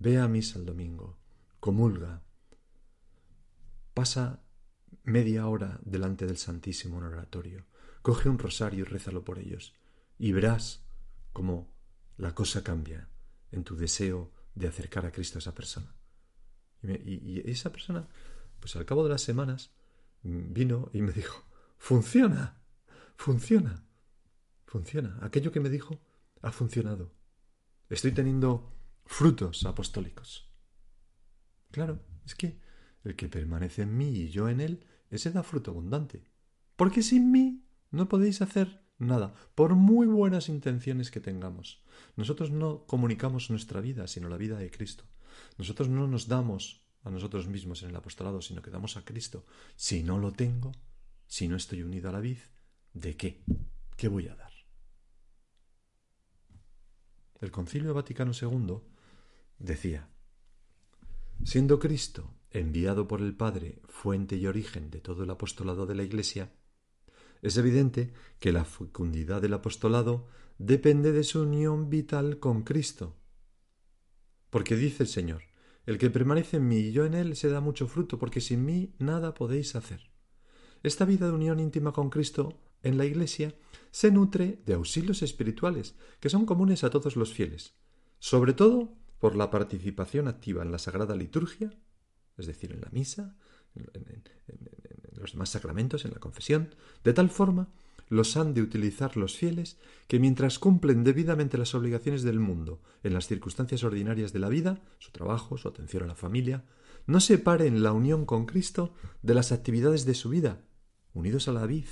Ve 0.00 0.18
a 0.18 0.26
misa 0.28 0.58
el 0.58 0.64
domingo, 0.64 1.18
comulga, 1.60 2.22
Pasa 3.92 4.42
media 5.04 5.46
hora 5.46 5.78
delante 5.84 6.26
del 6.26 6.38
Santísimo 6.38 6.98
en 6.98 7.04
oratorio, 7.04 7.66
coge 8.00 8.30
un 8.30 8.38
rosario 8.38 8.80
y 8.80 8.88
rézalo 8.88 9.24
por 9.24 9.38
ellos, 9.38 9.74
y 10.18 10.32
verás 10.32 10.82
cómo 11.34 11.70
la 12.16 12.34
cosa 12.34 12.64
cambia 12.64 13.10
en 13.52 13.62
tu 13.62 13.76
deseo 13.76 14.32
de 14.54 14.68
acercar 14.68 15.04
a 15.04 15.12
Cristo 15.12 15.36
a 15.36 15.40
esa 15.40 15.54
persona. 15.54 15.94
Y, 16.82 17.42
esa 17.50 17.70
persona, 17.70 18.08
pues 18.58 18.74
al 18.76 18.86
cabo 18.86 19.04
de 19.04 19.10
las 19.10 19.20
semanas, 19.20 19.70
vino 20.22 20.88
y 20.94 21.02
me 21.02 21.12
dijo, 21.12 21.44
funciona, 21.76 22.58
funciona. 23.16 23.84
funciona. 24.64 25.18
Aquello 25.20 25.52
que 25.52 25.60
me 25.60 25.68
dijo 25.68 26.00
ha 26.40 26.52
funcionado. 26.52 27.12
Estoy 27.90 28.12
teniendo 28.12 28.79
frutos 29.10 29.66
apostólicos. 29.66 30.48
Claro, 31.72 32.00
es 32.24 32.36
que 32.36 32.60
el 33.02 33.16
que 33.16 33.28
permanece 33.28 33.82
en 33.82 33.98
mí 33.98 34.08
y 34.08 34.30
yo 34.30 34.48
en 34.48 34.60
él, 34.60 34.86
ese 35.10 35.32
da 35.32 35.42
fruto 35.42 35.72
abundante. 35.72 36.22
Porque 36.76 37.02
sin 37.02 37.32
mí 37.32 37.66
no 37.90 38.08
podéis 38.08 38.40
hacer 38.40 38.86
nada, 38.98 39.34
por 39.56 39.74
muy 39.74 40.06
buenas 40.06 40.48
intenciones 40.48 41.10
que 41.10 41.20
tengamos. 41.20 41.82
Nosotros 42.16 42.52
no 42.52 42.86
comunicamos 42.86 43.50
nuestra 43.50 43.80
vida, 43.80 44.06
sino 44.06 44.28
la 44.28 44.36
vida 44.36 44.58
de 44.58 44.70
Cristo. 44.70 45.04
Nosotros 45.58 45.88
no 45.88 46.06
nos 46.06 46.28
damos 46.28 46.86
a 47.02 47.10
nosotros 47.10 47.48
mismos 47.48 47.82
en 47.82 47.90
el 47.90 47.96
apostolado, 47.96 48.40
sino 48.40 48.62
que 48.62 48.70
damos 48.70 48.96
a 48.96 49.04
Cristo. 49.04 49.44
Si 49.74 50.04
no 50.04 50.18
lo 50.18 50.32
tengo, 50.32 50.72
si 51.26 51.48
no 51.48 51.56
estoy 51.56 51.82
unido 51.82 52.08
a 52.08 52.12
la 52.12 52.20
vid, 52.20 52.38
¿de 52.94 53.16
qué? 53.16 53.44
¿Qué 53.96 54.06
voy 54.06 54.28
a 54.28 54.36
dar? 54.36 54.52
El 57.40 57.50
Concilio 57.50 57.92
Vaticano 57.92 58.32
II 58.40 58.89
decía, 59.60 60.08
siendo 61.44 61.78
Cristo 61.78 62.34
enviado 62.50 63.06
por 63.06 63.20
el 63.20 63.36
Padre, 63.36 63.80
fuente 63.88 64.36
y 64.36 64.46
origen 64.48 64.90
de 64.90 65.00
todo 65.00 65.22
el 65.22 65.30
apostolado 65.30 65.86
de 65.86 65.94
la 65.94 66.02
Iglesia, 66.02 66.52
es 67.42 67.56
evidente 67.56 68.12
que 68.40 68.52
la 68.52 68.64
fecundidad 68.64 69.40
del 69.40 69.54
apostolado 69.54 70.26
depende 70.58 71.12
de 71.12 71.22
su 71.22 71.42
unión 71.42 71.88
vital 71.88 72.38
con 72.38 72.62
Cristo. 72.62 73.16
Porque 74.50 74.76
dice 74.76 75.04
el 75.04 75.08
Señor, 75.08 75.42
el 75.86 75.96
que 75.96 76.10
permanece 76.10 76.56
en 76.56 76.68
mí 76.68 76.78
y 76.78 76.92
yo 76.92 77.04
en 77.04 77.14
él 77.14 77.36
se 77.36 77.48
da 77.48 77.60
mucho 77.60 77.86
fruto, 77.86 78.18
porque 78.18 78.40
sin 78.40 78.64
mí 78.64 78.94
nada 78.98 79.32
podéis 79.32 79.76
hacer. 79.76 80.10
Esta 80.82 81.04
vida 81.04 81.26
de 81.26 81.32
unión 81.32 81.60
íntima 81.60 81.92
con 81.92 82.10
Cristo 82.10 82.58
en 82.82 82.98
la 82.98 83.04
Iglesia 83.04 83.54
se 83.90 84.10
nutre 84.10 84.60
de 84.66 84.74
auxilios 84.74 85.22
espirituales 85.22 85.94
que 86.18 86.30
son 86.30 86.46
comunes 86.46 86.84
a 86.84 86.90
todos 86.90 87.16
los 87.16 87.32
fieles, 87.32 87.74
sobre 88.18 88.52
todo 88.52 88.99
por 89.20 89.36
la 89.36 89.50
participación 89.50 90.26
activa 90.26 90.62
en 90.62 90.72
la 90.72 90.78
Sagrada 90.78 91.14
Liturgia, 91.14 91.72
es 92.36 92.46
decir, 92.46 92.72
en 92.72 92.80
la 92.80 92.88
misa, 92.90 93.36
en, 93.76 94.24
los 95.12 95.32
demás 95.32 95.50
sacramentos, 95.50 96.06
en 96.06 96.12
la 96.12 96.18
confesión, 96.18 96.74
de 97.04 97.12
tal 97.12 97.28
forma 97.28 97.68
los 98.08 98.36
han 98.36 98.54
de 98.54 98.62
utilizar 98.62 99.16
los 99.16 99.36
fieles 99.36 99.78
que 100.08 100.18
mientras 100.18 100.58
cumplen 100.58 101.04
debidamente 101.04 101.58
las 101.58 101.74
obligaciones 101.74 102.22
del 102.22 102.40
mundo 102.40 102.80
en 103.04 103.12
las 103.12 103.28
circunstancias 103.28 103.84
ordinarias 103.84 104.32
de 104.32 104.40
la 104.40 104.48
vida, 104.48 104.80
su 104.98 105.12
trabajo, 105.12 105.58
su 105.58 105.68
atención 105.68 106.02
a 106.02 106.06
la 106.06 106.14
familia, 106.16 106.64
no 107.06 107.20
separen 107.20 107.82
la 107.82 107.92
unión 107.92 108.24
con 108.24 108.46
Cristo 108.46 108.94
de 109.22 109.34
las 109.34 109.52
actividades 109.52 110.06
de 110.06 110.14
su 110.14 110.30
vida, 110.30 110.64
unidos 111.12 111.46
a 111.46 111.52
la 111.52 111.66
vid, 111.66 111.86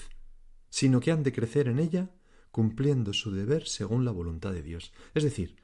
sino 0.71 1.01
que 1.01 1.13
han 1.13 1.23
de 1.23 1.33
crecer 1.33 1.69
en 1.69 1.79
ella 1.79 2.11
cumpliendo 2.51 3.13
su 3.13 3.31
deber 3.31 3.69
según 3.69 4.05
la 4.05 4.11
voluntad 4.11 4.53
de 4.53 4.63
Dios. 4.63 4.93
Es 5.15 5.23
decir, 5.23 5.57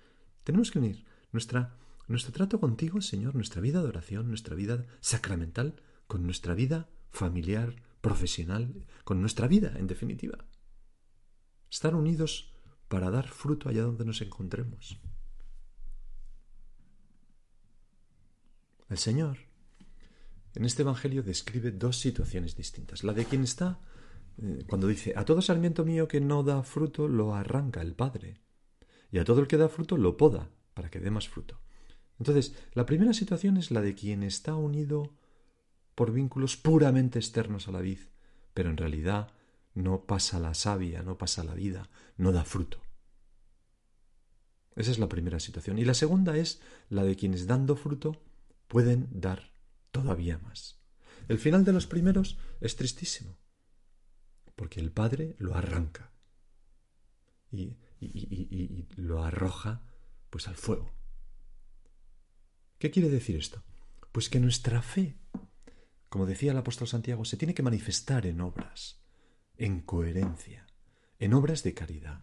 tenemos 0.44 0.71
que 0.71 0.78
unir 0.78 1.04
nuestra, 1.34 1.76
nuestro 2.08 2.32
trato 2.32 2.58
contigo, 2.60 3.02
Señor, 3.02 3.34
nuestra 3.34 3.60
vida 3.60 3.82
de 3.82 3.88
oración, 3.88 4.28
nuestra 4.28 4.54
vida 4.54 4.86
sacramental, 5.00 5.82
con 6.06 6.24
nuestra 6.24 6.54
vida 6.54 6.88
familiar, 7.10 7.76
profesional, 8.00 8.86
con 9.04 9.20
nuestra 9.20 9.48
vida, 9.48 9.74
en 9.76 9.86
definitiva. 9.86 10.38
Estar 11.70 11.94
unidos 11.94 12.54
para 12.88 13.10
dar 13.10 13.28
fruto 13.28 13.68
allá 13.68 13.82
donde 13.82 14.04
nos 14.04 14.22
encontremos. 14.22 15.00
El 18.88 18.98
Señor 18.98 19.38
en 20.54 20.64
este 20.64 20.82
Evangelio 20.82 21.22
describe 21.22 21.72
dos 21.72 21.98
situaciones 21.98 22.54
distintas. 22.54 23.02
La 23.02 23.12
de 23.12 23.24
quien 23.24 23.42
está, 23.42 23.80
eh, 24.38 24.64
cuando 24.68 24.86
dice, 24.86 25.12
a 25.16 25.24
todo 25.24 25.42
sarmiento 25.42 25.84
mío 25.84 26.06
que 26.06 26.20
no 26.20 26.44
da 26.44 26.62
fruto, 26.62 27.08
lo 27.08 27.34
arranca 27.34 27.82
el 27.82 27.94
Padre, 27.94 28.40
y 29.10 29.18
a 29.18 29.24
todo 29.24 29.40
el 29.40 29.48
que 29.48 29.56
da 29.56 29.68
fruto, 29.68 29.96
lo 29.96 30.16
poda, 30.16 30.50
para 30.74 30.90
que 30.90 31.00
dé 31.00 31.10
más 31.10 31.28
fruto. 31.28 31.60
Entonces, 32.18 32.54
la 32.72 32.86
primera 32.86 33.12
situación 33.12 33.56
es 33.56 33.70
la 33.70 33.80
de 33.80 33.94
quien 33.94 34.22
está 34.22 34.54
unido 34.54 35.14
por 35.94 36.12
vínculos 36.12 36.56
puramente 36.56 37.18
externos 37.18 37.68
a 37.68 37.72
la 37.72 37.80
vid, 37.80 37.98
pero 38.52 38.70
en 38.70 38.76
realidad 38.76 39.32
no 39.74 40.04
pasa 40.06 40.38
la 40.38 40.54
savia, 40.54 41.02
no 41.02 41.18
pasa 41.18 41.44
la 41.44 41.54
vida, 41.54 41.88
no 42.16 42.32
da 42.32 42.44
fruto. 42.44 42.80
Esa 44.76 44.90
es 44.90 44.98
la 44.98 45.08
primera 45.08 45.40
situación. 45.40 45.78
Y 45.78 45.84
la 45.84 45.94
segunda 45.94 46.36
es 46.36 46.60
la 46.88 47.04
de 47.04 47.16
quienes 47.16 47.46
dando 47.46 47.76
fruto 47.76 48.20
pueden 48.66 49.08
dar 49.12 49.52
todavía 49.92 50.38
más. 50.38 50.80
El 51.28 51.38
final 51.38 51.64
de 51.64 51.72
los 51.72 51.86
primeros 51.86 52.38
es 52.60 52.76
tristísimo, 52.76 53.38
porque 54.56 54.80
el 54.80 54.90
Padre 54.90 55.36
lo 55.38 55.54
arranca 55.54 56.12
y, 57.50 57.76
y 58.00 58.88
lo 58.96 59.22
arroja 59.22 59.82
pues 60.34 60.48
al 60.48 60.56
fuego. 60.56 60.92
¿Qué 62.80 62.90
quiere 62.90 63.08
decir 63.08 63.36
esto? 63.36 63.62
Pues 64.10 64.28
que 64.28 64.40
nuestra 64.40 64.82
fe 64.82 65.16
como 66.14 66.26
decía 66.26 66.52
el 66.52 66.58
apóstol 66.58 66.86
Santiago, 66.86 67.24
se 67.24 67.36
tiene 67.36 67.54
que 67.54 67.64
manifestar 67.64 68.24
en 68.24 68.40
obras, 68.40 69.02
en 69.56 69.80
coherencia, 69.80 70.64
en 71.18 71.34
obras 71.34 71.64
de 71.64 71.74
caridad. 71.74 72.20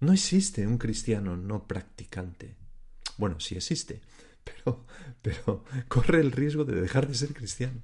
No 0.00 0.14
existe 0.14 0.66
un 0.66 0.78
cristiano 0.78 1.36
no 1.36 1.68
practicante. 1.68 2.56
Bueno, 3.18 3.38
sí 3.38 3.54
existe, 3.54 4.00
pero, 4.44 4.86
pero 5.20 5.62
corre 5.88 6.22
el 6.22 6.32
riesgo 6.32 6.64
de 6.64 6.80
dejar 6.80 7.06
de 7.06 7.16
ser 7.16 7.34
cristiano. 7.34 7.82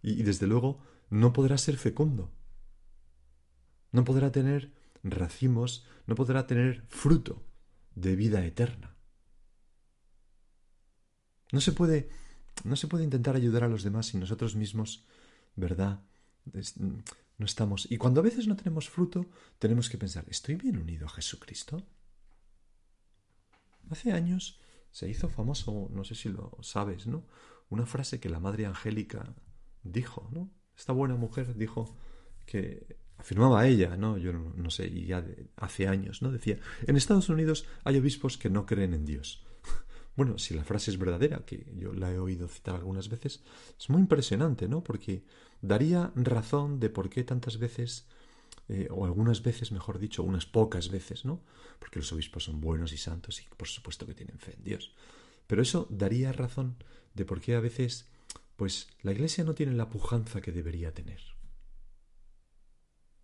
Y, 0.00 0.12
y 0.12 0.22
desde 0.22 0.46
luego 0.46 0.82
no 1.10 1.34
podrá 1.34 1.58
ser 1.58 1.76
fecundo. 1.76 2.32
No 3.90 4.04
podrá 4.04 4.32
tener 4.32 4.72
racimos, 5.02 5.86
no 6.06 6.14
podrá 6.14 6.46
tener 6.46 6.86
fruto 6.88 7.44
de 7.94 8.16
vida 8.16 8.44
eterna. 8.44 8.96
No 11.52 11.60
se 11.60 11.72
puede 11.72 12.08
no 12.64 12.76
se 12.76 12.86
puede 12.86 13.04
intentar 13.04 13.34
ayudar 13.34 13.64
a 13.64 13.68
los 13.68 13.82
demás 13.82 14.06
si 14.06 14.18
nosotros 14.18 14.54
mismos, 14.54 15.04
¿verdad? 15.56 16.02
no 17.38 17.46
estamos. 17.46 17.90
Y 17.90 17.98
cuando 17.98 18.20
a 18.20 18.24
veces 18.24 18.46
no 18.46 18.56
tenemos 18.56 18.88
fruto, 18.88 19.26
tenemos 19.58 19.88
que 19.88 19.98
pensar, 19.98 20.24
¿estoy 20.28 20.56
bien 20.56 20.76
unido 20.76 21.06
a 21.06 21.10
Jesucristo? 21.10 21.82
Hace 23.90 24.12
años 24.12 24.60
se 24.90 25.08
hizo 25.08 25.28
famoso, 25.28 25.88
no 25.92 26.04
sé 26.04 26.14
si 26.14 26.28
lo 26.28 26.56
sabes, 26.60 27.06
¿no? 27.06 27.26
Una 27.68 27.86
frase 27.86 28.20
que 28.20 28.28
la 28.28 28.38
Madre 28.38 28.66
Angélica 28.66 29.34
dijo, 29.82 30.28
¿no? 30.32 30.50
Esta 30.76 30.92
buena 30.92 31.16
mujer 31.16 31.56
dijo 31.56 31.96
que 32.46 33.01
afirmaba 33.18 33.66
ella, 33.66 33.96
¿no? 33.96 34.18
Yo 34.18 34.32
no, 34.32 34.70
sé, 34.70 34.86
y 34.86 35.06
ya 35.06 35.24
hace 35.56 35.88
años, 35.88 36.22
¿no? 36.22 36.32
Decía, 36.32 36.58
en 36.86 36.96
Estados 36.96 37.28
Unidos 37.28 37.64
hay 37.84 37.98
obispos 37.98 38.36
que 38.36 38.50
no 38.50 38.66
creen 38.66 38.94
en 38.94 39.04
Dios. 39.04 39.44
Bueno, 40.14 40.36
si 40.36 40.52
la 40.52 40.62
frase 40.62 40.90
es 40.90 40.98
verdadera, 40.98 41.42
que 41.46 41.72
yo 41.74 41.94
la 41.94 42.12
he 42.12 42.18
oído 42.18 42.46
citar 42.46 42.74
algunas 42.74 43.08
veces, 43.08 43.42
es 43.78 43.88
muy 43.88 44.02
impresionante, 44.02 44.68
¿no? 44.68 44.84
Porque 44.84 45.24
daría 45.62 46.12
razón 46.14 46.80
de 46.80 46.90
por 46.90 47.08
qué 47.08 47.24
tantas 47.24 47.56
veces, 47.58 48.06
eh, 48.68 48.88
o 48.90 49.06
algunas 49.06 49.42
veces, 49.42 49.72
mejor 49.72 49.98
dicho, 49.98 50.22
unas 50.22 50.44
pocas 50.44 50.90
veces, 50.90 51.24
¿no? 51.24 51.40
Porque 51.78 51.98
los 51.98 52.12
obispos 52.12 52.44
son 52.44 52.60
buenos 52.60 52.92
y 52.92 52.98
santos 52.98 53.40
y 53.40 53.46
por 53.56 53.68
supuesto 53.68 54.04
que 54.04 54.12
tienen 54.12 54.38
fe 54.38 54.52
en 54.54 54.64
Dios. 54.64 54.92
Pero 55.46 55.62
eso 55.62 55.86
daría 55.88 56.30
razón 56.32 56.76
de 57.14 57.24
por 57.24 57.40
qué 57.40 57.54
a 57.54 57.60
veces, 57.60 58.06
pues, 58.56 58.88
la 59.00 59.12
Iglesia 59.12 59.44
no 59.44 59.54
tiene 59.54 59.72
la 59.72 59.88
pujanza 59.88 60.42
que 60.42 60.52
debería 60.52 60.92
tener. 60.92 61.20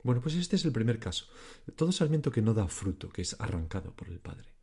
Bueno, 0.08 0.22
pues 0.22 0.36
este 0.36 0.56
es 0.56 0.64
el 0.64 0.72
primer 0.72 0.98
caso. 0.98 1.26
Todo 1.76 1.92
sarmiento 1.92 2.30
que 2.30 2.40
no 2.40 2.54
da 2.54 2.66
fruto, 2.66 3.10
que 3.10 3.20
es 3.20 3.38
arrancado 3.38 3.94
por 3.94 4.08
el 4.08 4.20
Padre. 4.20 4.54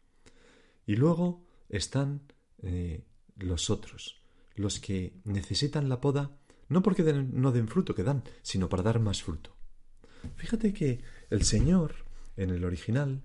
Y 0.88 0.96
luego 0.96 1.46
están 1.70 2.24
eh, 2.64 3.06
los 3.38 3.70
otros, 3.70 4.24
los 4.56 4.80
que 4.80 5.14
necesitan 5.24 5.88
la 5.88 6.02
poda, 6.02 6.36
no 6.68 6.82
porque 6.82 7.04
no 7.14 7.52
den 7.52 7.68
fruto 7.68 7.94
que 7.94 8.02
dan, 8.02 8.24
sino 8.42 8.70
para 8.70 8.82
dar 8.82 9.00
más 9.00 9.22
fruto. 9.22 9.56
Fíjate 10.36 10.74
que 10.74 11.04
el 11.30 11.44
Señor, 11.44 11.94
en 12.38 12.50
el 12.50 12.66
original, 12.66 13.22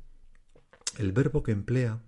el 0.99 1.13
verbo 1.13 1.43
que 1.43 1.53
emplea 1.53 2.05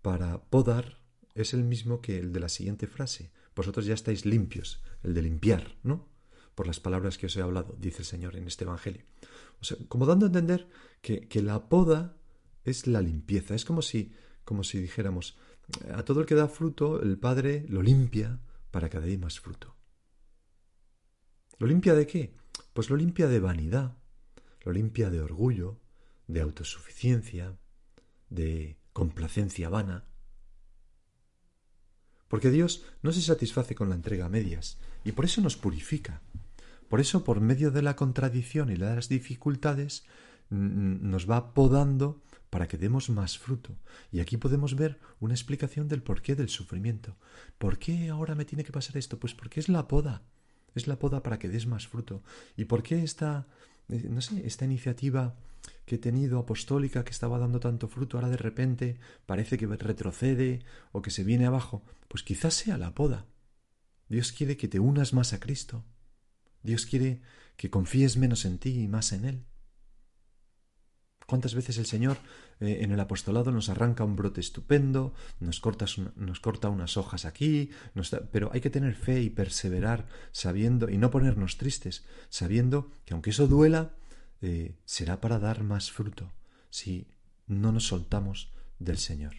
para 0.00 0.44
podar 0.44 1.02
es 1.34 1.52
el 1.52 1.62
mismo 1.62 2.00
que 2.00 2.18
el 2.18 2.32
de 2.32 2.40
la 2.40 2.48
siguiente 2.48 2.86
frase. 2.86 3.32
Vosotros 3.54 3.84
ya 3.84 3.92
estáis 3.92 4.24
limpios, 4.24 4.82
el 5.02 5.12
de 5.12 5.20
limpiar, 5.20 5.76
¿no? 5.82 6.08
Por 6.54 6.66
las 6.66 6.80
palabras 6.80 7.18
que 7.18 7.26
os 7.26 7.36
he 7.36 7.42
hablado, 7.42 7.76
dice 7.78 7.98
el 7.98 8.04
Señor 8.04 8.36
en 8.36 8.46
este 8.46 8.64
Evangelio. 8.64 9.04
O 9.60 9.64
sea, 9.64 9.76
como 9.88 10.06
dando 10.06 10.26
a 10.26 10.28
entender 10.28 10.68
que, 11.00 11.28
que 11.28 11.42
la 11.42 11.68
poda 11.68 12.16
es 12.64 12.86
la 12.86 13.00
limpieza. 13.00 13.54
Es 13.54 13.64
como 13.64 13.82
si, 13.82 14.12
como 14.44 14.64
si 14.64 14.78
dijéramos, 14.78 15.36
a 15.92 16.02
todo 16.04 16.20
el 16.20 16.26
que 16.26 16.34
da 16.34 16.48
fruto, 16.48 17.00
el 17.02 17.18
Padre 17.18 17.64
lo 17.68 17.82
limpia 17.82 18.40
para 18.70 18.88
que 18.88 19.00
dé 19.00 19.18
más 19.18 19.40
fruto. 19.40 19.76
¿Lo 21.58 21.66
limpia 21.66 21.94
de 21.94 22.06
qué? 22.06 22.34
Pues 22.72 22.90
lo 22.90 22.96
limpia 22.96 23.28
de 23.28 23.40
vanidad, 23.40 23.96
lo 24.62 24.72
limpia 24.72 25.10
de 25.10 25.20
orgullo, 25.20 25.80
de 26.26 26.40
autosuficiencia, 26.40 27.56
de 28.30 28.78
complacencia 28.92 29.68
vana. 29.68 30.06
Porque 32.28 32.50
Dios 32.50 32.84
no 33.02 33.12
se 33.12 33.20
satisface 33.20 33.74
con 33.74 33.90
la 33.90 33.94
entrega 33.94 34.26
a 34.26 34.30
medias, 34.30 34.78
y 35.04 35.12
por 35.12 35.24
eso 35.24 35.40
nos 35.40 35.56
purifica. 35.56 36.22
Por 36.92 37.00
eso, 37.00 37.24
por 37.24 37.40
medio 37.40 37.70
de 37.70 37.80
la 37.80 37.96
contradicción 37.96 38.68
y 38.68 38.76
las 38.76 39.08
dificultades, 39.08 40.04
nos 40.50 41.24
va 41.24 41.54
podando 41.54 42.20
para 42.50 42.68
que 42.68 42.76
demos 42.76 43.08
más 43.08 43.38
fruto. 43.38 43.78
Y 44.10 44.20
aquí 44.20 44.36
podemos 44.36 44.76
ver 44.76 45.00
una 45.18 45.32
explicación 45.32 45.88
del 45.88 46.02
porqué 46.02 46.34
del 46.34 46.50
sufrimiento. 46.50 47.16
¿Por 47.56 47.78
qué 47.78 48.10
ahora 48.10 48.34
me 48.34 48.44
tiene 48.44 48.62
que 48.62 48.72
pasar 48.72 48.98
esto? 48.98 49.18
Pues 49.18 49.32
porque 49.32 49.58
es 49.58 49.70
la 49.70 49.88
poda. 49.88 50.20
Es 50.74 50.86
la 50.86 50.98
poda 50.98 51.22
para 51.22 51.38
que 51.38 51.48
des 51.48 51.66
más 51.66 51.88
fruto. 51.88 52.22
¿Y 52.58 52.66
por 52.66 52.82
qué 52.82 53.02
esta, 53.02 53.46
eh, 53.88 54.08
no 54.10 54.20
sé, 54.20 54.46
esta 54.46 54.66
iniciativa 54.66 55.34
que 55.86 55.94
he 55.94 55.98
tenido 55.98 56.38
apostólica 56.38 57.04
que 57.04 57.12
estaba 57.12 57.38
dando 57.38 57.58
tanto 57.58 57.88
fruto, 57.88 58.18
ahora 58.18 58.28
de 58.28 58.36
repente 58.36 59.00
parece 59.24 59.56
que 59.56 59.66
retrocede 59.66 60.62
o 60.92 61.00
que 61.00 61.10
se 61.10 61.24
viene 61.24 61.46
abajo? 61.46 61.86
Pues 62.08 62.22
quizás 62.22 62.52
sea 62.52 62.76
la 62.76 62.94
poda. 62.94 63.24
Dios 64.10 64.30
quiere 64.32 64.58
que 64.58 64.68
te 64.68 64.78
unas 64.78 65.14
más 65.14 65.32
a 65.32 65.40
Cristo. 65.40 65.86
Dios 66.62 66.86
quiere 66.86 67.20
que 67.56 67.70
confíes 67.70 68.16
menos 68.16 68.44
en 68.44 68.58
ti 68.58 68.80
y 68.80 68.88
más 68.88 69.12
en 69.12 69.24
Él. 69.24 69.44
¿Cuántas 71.26 71.54
veces 71.54 71.78
el 71.78 71.86
Señor 71.86 72.18
eh, 72.60 72.78
en 72.82 72.92
el 72.92 73.00
apostolado 73.00 73.52
nos 73.52 73.68
arranca 73.68 74.04
un 74.04 74.16
brote 74.16 74.40
estupendo, 74.40 75.14
nos, 75.40 75.62
nos 76.16 76.40
corta 76.40 76.68
unas 76.68 76.96
hojas 76.96 77.24
aquí, 77.24 77.70
pero 78.30 78.50
hay 78.52 78.60
que 78.60 78.70
tener 78.70 78.94
fe 78.94 79.22
y 79.22 79.30
perseverar 79.30 80.06
sabiendo, 80.32 80.90
y 80.90 80.98
no 80.98 81.10
ponernos 81.10 81.56
tristes, 81.56 82.04
sabiendo 82.28 82.90
que 83.04 83.14
aunque 83.14 83.30
eso 83.30 83.46
duela, 83.46 83.94
eh, 84.42 84.76
será 84.84 85.20
para 85.20 85.38
dar 85.38 85.62
más 85.62 85.90
fruto 85.90 86.32
si 86.68 87.08
no 87.46 87.72
nos 87.72 87.86
soltamos 87.86 88.52
del 88.78 88.98
Señor. 88.98 89.34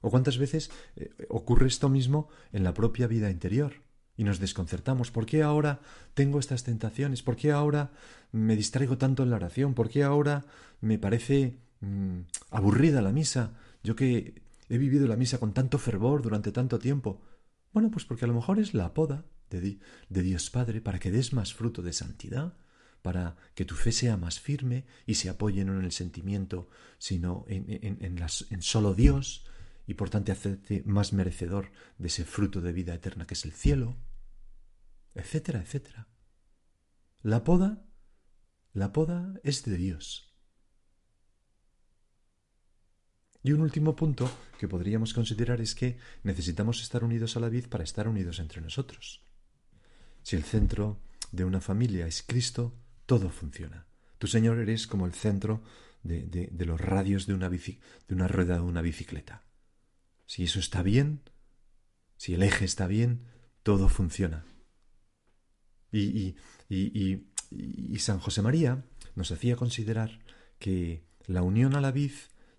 ¿O 0.00 0.10
cuántas 0.10 0.36
veces 0.38 0.70
eh, 0.96 1.10
ocurre 1.28 1.66
esto 1.66 1.88
mismo 1.88 2.28
en 2.52 2.62
la 2.62 2.74
propia 2.74 3.06
vida 3.06 3.30
interior? 3.30 3.83
Y 4.16 4.24
nos 4.24 4.38
desconcertamos. 4.38 5.10
¿Por 5.10 5.26
qué 5.26 5.42
ahora 5.42 5.80
tengo 6.14 6.38
estas 6.38 6.64
tentaciones? 6.64 7.22
¿Por 7.22 7.36
qué 7.36 7.52
ahora 7.52 7.90
me 8.32 8.56
distraigo 8.56 8.98
tanto 8.98 9.22
en 9.22 9.30
la 9.30 9.36
oración? 9.36 9.74
¿Por 9.74 9.88
qué 9.88 10.02
ahora 10.02 10.44
me 10.80 10.98
parece 10.98 11.58
mm, 11.80 12.20
aburrida 12.50 13.02
la 13.02 13.12
misa? 13.12 13.52
Yo 13.82 13.96
que 13.96 14.42
he 14.68 14.78
vivido 14.78 15.06
la 15.06 15.16
misa 15.16 15.38
con 15.38 15.52
tanto 15.52 15.78
fervor 15.78 16.22
durante 16.22 16.52
tanto 16.52 16.78
tiempo. 16.78 17.22
Bueno, 17.72 17.90
pues 17.90 18.04
porque 18.04 18.24
a 18.24 18.28
lo 18.28 18.34
mejor 18.34 18.58
es 18.58 18.74
la 18.74 18.94
poda 18.94 19.24
de, 19.50 19.78
Dios 20.08 20.50
Padre 20.50 20.80
para 20.80 20.98
que 20.98 21.10
des 21.10 21.32
más 21.32 21.54
fruto 21.54 21.82
de 21.82 21.92
santidad, 21.92 22.54
para 23.02 23.36
que 23.54 23.64
tu 23.64 23.74
fe 23.74 23.92
sea 23.92 24.16
más 24.16 24.40
firme 24.40 24.84
y 25.06 25.14
se 25.14 25.28
apoye 25.28 25.64
no 25.64 25.78
en 25.78 25.84
el 25.84 25.92
sentimiento, 25.92 26.68
sino 26.98 27.44
en, 27.48 27.66
en, 27.68 27.98
en 28.00 28.62
solo 28.62 28.94
Dios, 28.94 29.44
y 29.86 29.94
por 29.94 30.10
tanto 30.10 30.32
hacerte 30.32 30.82
más 30.86 31.12
merecedor 31.12 31.70
de 31.98 32.08
ese 32.08 32.24
fruto 32.24 32.60
de 32.60 32.72
vida 32.72 32.94
eterna 32.94 33.26
que 33.26 33.34
es 33.34 33.44
el 33.44 33.52
cielo, 33.52 33.96
etcétera, 35.14 35.60
etcétera. 35.60 36.08
La 37.22 37.44
poda, 37.44 37.86
la 38.72 38.92
poda 38.92 39.40
es 39.42 39.64
de 39.64 39.76
Dios. 39.76 40.30
Y 43.42 43.52
un 43.52 43.60
último 43.60 43.94
punto 43.94 44.30
que 44.58 44.68
podríamos 44.68 45.12
considerar 45.12 45.60
es 45.60 45.74
que 45.74 45.98
necesitamos 46.22 46.80
estar 46.80 47.04
unidos 47.04 47.36
a 47.36 47.40
la 47.40 47.50
vid 47.50 47.68
para 47.68 47.84
estar 47.84 48.08
unidos 48.08 48.38
entre 48.38 48.62
nosotros. 48.62 49.22
Si 50.22 50.34
el 50.34 50.44
centro 50.44 51.02
de 51.30 51.44
una 51.44 51.60
familia 51.60 52.06
es 52.06 52.22
Cristo, 52.22 52.74
todo 53.04 53.28
funciona. 53.28 53.86
Tu 54.16 54.28
Señor 54.28 54.58
eres 54.58 54.86
como 54.86 55.04
el 55.04 55.12
centro 55.12 55.62
de, 56.02 56.22
de 56.50 56.64
los 56.64 56.80
radios 56.80 57.26
de 57.26 57.34
una, 57.34 57.50
bici, 57.50 57.80
de 58.08 58.14
una 58.14 58.28
rueda 58.28 58.54
de 58.54 58.62
una 58.62 58.80
bicicleta. 58.80 59.42
Si 60.26 60.44
eso 60.44 60.58
está 60.58 60.82
bien, 60.82 61.20
si 62.16 62.34
el 62.34 62.42
eje 62.42 62.64
está 62.64 62.86
bien, 62.86 63.26
todo 63.62 63.88
funciona. 63.88 64.44
Y, 65.92 66.36
y, 66.68 67.26
y, 67.50 67.98
San 67.98 68.18
José 68.18 68.42
María 68.42 68.84
nos 69.14 69.30
hacía 69.30 69.54
considerar 69.54 70.20
que 70.58 71.04
la 71.26 71.42
unión 71.42 71.76
a 71.76 71.80
la 71.80 71.92
vid 71.92 72.12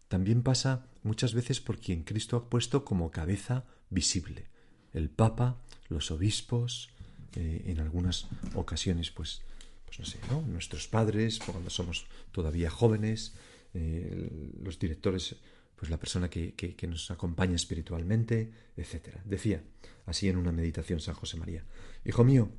también 0.08 0.42
pasa 0.42 0.88
muchas 1.04 1.34
veces 1.34 1.60
por 1.60 1.80
quien 1.80 2.04
Cristo 2.04 2.38
ha 2.38 2.50
puesto 2.50 2.86
como 2.86 3.12
cabeza 3.12 3.66
visible. 3.90 4.50
El 4.94 5.10
Papa, 5.10 5.62
los 5.90 6.12
obispos, 6.12 6.90
eh, 7.36 7.64
en 7.66 7.80
algunas 7.82 8.28
ocasiones, 8.54 9.12
pues, 9.12 9.42
pues 9.86 10.00
no 10.00 10.06
sé, 10.06 10.20
¿no? 10.32 10.42
nuestros 10.42 10.88
padres, 10.88 11.40
cuando 11.40 11.70
somos 11.70 12.06
todavía 12.32 12.70
jóvenes, 12.70 13.34
eh, 13.74 14.54
los 14.62 14.80
directores 14.80 15.36
pues 15.76 15.92
la 15.92 16.00
persona 16.00 16.30
que, 16.30 16.56
que, 16.56 16.88
nos 16.88 17.12
acompaña 17.12 17.56
espiritualmente, 17.56 18.52
etc. 18.78 19.20
Decía 19.26 19.64
así 20.06 20.30
en 20.30 20.38
una 20.38 20.52
meditación 20.52 21.00
San 21.00 21.16
José 21.16 21.38
María, 21.38 21.66
Hijo 22.06 22.24
mío, 22.24 22.50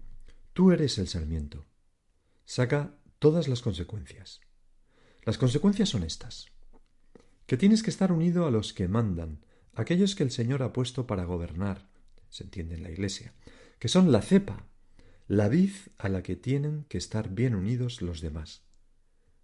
tú 0.52 0.72
eres 0.72 0.98
el 0.98 1.08
sarmiento. 1.08 1.64
Saca 2.44 2.98
todas 3.18 3.48
las 3.48 3.62
consecuencias. 3.62 4.40
Las 5.24 5.38
consecuencias 5.38 5.88
son 5.88 6.02
estas. 6.02 6.46
Que 7.46 7.56
tienes 7.56 7.82
que 7.82 7.90
estar 7.90 8.12
unido 8.12 8.46
a 8.46 8.50
los 8.50 8.72
que 8.72 8.88
mandan, 8.88 9.44
aquellos 9.74 10.14
que 10.14 10.24
el 10.24 10.30
Señor 10.30 10.62
ha 10.62 10.72
puesto 10.72 11.06
para 11.06 11.24
gobernar, 11.24 11.88
se 12.28 12.44
entiende 12.44 12.74
en 12.74 12.82
la 12.82 12.90
Iglesia, 12.90 13.34
que 13.78 13.88
son 13.88 14.10
la 14.10 14.22
cepa, 14.22 14.66
la 15.28 15.48
vid 15.48 15.72
a 15.98 16.08
la 16.08 16.22
que 16.22 16.36
tienen 16.36 16.84
que 16.88 16.98
estar 16.98 17.30
bien 17.30 17.54
unidos 17.54 18.02
los 18.02 18.20
demás. 18.20 18.62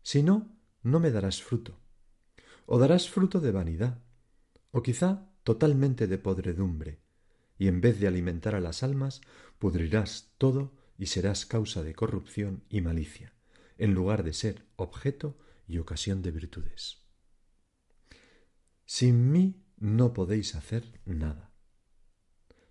Si 0.03 0.23
no, 0.23 0.57
no 0.83 1.01
me 1.01 1.11
darás 1.11 1.43
fruto 1.43 1.82
o 2.67 2.79
darás 2.79 3.09
fruto 3.09 3.41
de 3.41 3.53
vanidad, 3.53 4.03
o 4.71 4.83
quizá 4.83 5.29
totalmente 5.45 6.07
de 6.07 6.19
podredumbre, 6.19 7.01
y 7.59 7.69
en 7.69 7.81
vez 7.81 8.01
de 8.01 8.09
alimentar 8.09 8.55
a 8.55 8.61
las 8.61 8.83
almas, 8.83 9.21
pudrirás 9.59 10.33
todo 10.39 10.73
y 10.99 11.07
serás 11.07 11.47
causa 11.47 11.83
de 11.83 11.95
corrupción 11.95 12.65
y 12.69 12.81
malicia, 12.81 13.35
en 13.79 13.95
lugar 13.95 14.23
de 14.23 14.33
ser 14.33 14.67
objeto 14.77 15.39
y 15.67 15.79
ocasión 15.79 16.23
de 16.23 16.31
virtudes. 16.31 17.03
Sin 18.85 19.31
mí 19.33 19.63
no 19.79 20.13
podéis 20.13 20.55
hacer 20.55 21.01
nada. 21.05 21.53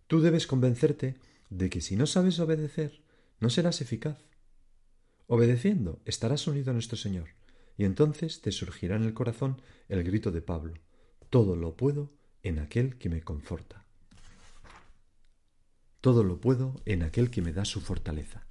Tú 0.07 0.21
debes 0.21 0.47
convencerte 0.47 1.17
de 1.49 1.69
que 1.69 1.81
si 1.81 1.95
no 1.95 2.05
sabes 2.05 2.39
obedecer, 2.39 3.03
no 3.39 3.49
serás 3.49 3.81
eficaz. 3.81 4.17
Obedeciendo, 5.27 6.01
estarás 6.05 6.47
unido 6.47 6.71
a 6.71 6.73
nuestro 6.73 6.97
Señor, 6.97 7.29
y 7.81 7.83
entonces 7.83 8.41
te 8.41 8.51
surgirá 8.51 8.95
en 8.95 9.01
el 9.05 9.15
corazón 9.15 9.59
el 9.89 10.03
grito 10.03 10.31
de 10.31 10.43
Pablo 10.43 10.75
Todo 11.31 11.55
lo 11.55 11.75
puedo 11.75 12.13
en 12.43 12.59
aquel 12.59 12.99
que 12.99 13.09
me 13.09 13.23
conforta. 13.23 13.87
Todo 15.99 16.23
lo 16.23 16.39
puedo 16.39 16.79
en 16.85 17.01
aquel 17.01 17.31
que 17.31 17.41
me 17.41 17.53
da 17.53 17.65
su 17.65 17.81
fortaleza. 17.81 18.45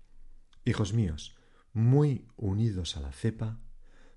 Hijos 0.64 0.94
míos, 0.94 1.36
muy 1.72 2.26
unidos 2.36 2.96
a 2.96 3.00
la 3.02 3.12
cepa, 3.12 3.60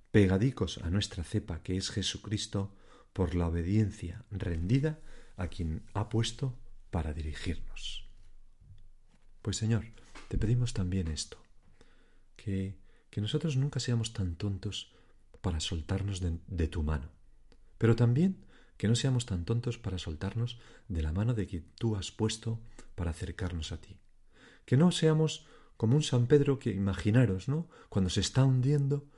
pegadicos 0.09 0.79
a 0.79 0.89
nuestra 0.89 1.23
cepa 1.23 1.61
que 1.61 1.77
es 1.77 1.91
Jesucristo, 1.91 2.73
por 3.13 3.35
la 3.35 3.45
obediencia 3.45 4.25
rendida 4.31 4.99
a 5.37 5.47
quien 5.47 5.83
ha 5.93 6.09
puesto 6.09 6.57
para 6.89 7.13
dirigirnos. 7.13 8.09
Pues 9.43 9.57
Señor, 9.57 9.85
te 10.27 10.39
pedimos 10.39 10.73
también 10.73 11.07
esto, 11.07 11.37
que, 12.35 12.79
que 13.11 13.21
nosotros 13.21 13.57
nunca 13.57 13.79
seamos 13.79 14.13
tan 14.13 14.37
tontos 14.37 14.91
para 15.43 15.59
soltarnos 15.59 16.21
de, 16.21 16.67
tu 16.69 16.83
mano, 16.83 17.11
pero 17.77 17.97
también 17.97 18.45
que 18.77 18.87
no 18.87 18.95
seamos 18.95 19.25
tan 19.25 19.43
tontos 19.43 19.77
para 19.77 19.97
soltarnos 19.97 20.57
de 20.87 21.01
la 21.01 21.11
mano 21.11 21.33
de 21.33 21.47
quien 21.47 21.65
tú 21.77 21.97
has 21.97 22.13
puesto 22.13 22.61
para 22.95 23.11
acercarnos 23.11 23.73
a 23.73 23.81
ti. 23.81 23.99
Que 24.65 24.77
no 24.77 24.93
seamos 24.93 25.45
como 25.75 25.97
un 25.97 26.01
San 26.01 26.27
Pedro 26.27 26.59
que 26.59 26.71
imaginaros, 26.71 27.49
¿no? 27.49 27.67
Cuando 27.89 28.09
se 28.09 28.21
está 28.21 28.45
hundiendo 28.45 29.09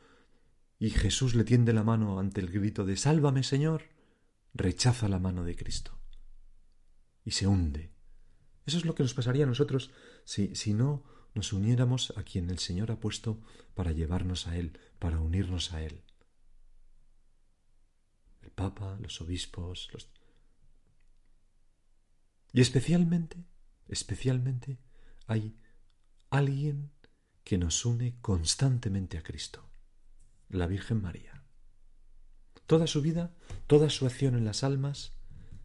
y 0.80 0.90
Jesús 0.90 1.36
le 1.36 1.44
tiende 1.44 1.74
la 1.74 1.84
mano 1.84 2.20
ante 2.20 2.42
el 2.42 2.50
grito 2.50 2.86
de 2.86 2.98
Sálvame, 2.98 3.44
Señor, 3.44 3.84
rechaza 4.56 5.08
la 5.08 5.20
mano 5.20 5.44
de 5.44 5.56
Cristo 5.56 6.00
y 7.24 7.32
se 7.32 7.46
hunde. 7.46 7.94
Eso 8.66 8.80
es 8.80 8.86
lo 8.86 8.96
que 8.96 9.04
nos 9.04 9.14
pasaría 9.14 9.44
a 9.44 9.48
nosotros 9.48 9.92
si, 10.24 10.56
si 10.56 10.74
no 10.74 11.04
nos 11.36 11.54
uniéramos 11.54 12.18
a 12.18 12.24
quien 12.24 12.50
el 12.50 12.58
Señor 12.58 12.90
ha 12.90 13.00
puesto 13.00 13.40
para 13.76 13.92
llevarnos 13.92 14.48
a 14.48 14.58
Él, 14.58 14.80
para 14.98 15.20
unirnos 15.20 15.72
a 15.72 15.84
Él 15.84 16.05
el 18.46 18.52
Papa, 18.52 18.98
los 19.02 19.20
obispos, 19.22 19.90
los... 19.92 20.10
Y 22.54 22.62
especialmente, 22.62 23.44
especialmente, 23.88 24.80
hay 25.28 25.58
alguien 26.30 26.92
que 27.44 27.58
nos 27.58 27.86
une 27.86 28.16
constantemente 28.22 29.18
a 29.18 29.24
Cristo, 29.24 29.68
la 30.50 30.68
Virgen 30.68 31.02
María. 31.02 31.44
Toda 32.66 32.88
su 32.88 33.02
vida, 33.02 33.36
toda 33.68 33.90
su 33.90 34.06
acción 34.06 34.36
en 34.36 34.46
las 34.46 34.64
almas, 34.64 35.14